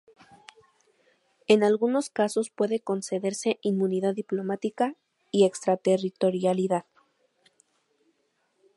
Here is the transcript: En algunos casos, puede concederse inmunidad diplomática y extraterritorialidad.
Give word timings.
En 1.45 1.61
algunos 1.63 2.09
casos, 2.09 2.49
puede 2.49 2.79
concederse 2.79 3.59
inmunidad 3.61 4.15
diplomática 4.15 4.95
y 5.29 5.45
extraterritorialidad. 5.45 6.85